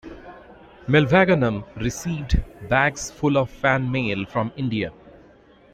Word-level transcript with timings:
Mylvaganam 0.87 1.63
received 1.75 2.41
bags 2.67 3.11
full 3.11 3.37
of 3.37 3.51
fan 3.51 3.91
mail 3.91 4.25
from 4.25 4.51
India. 4.57 4.91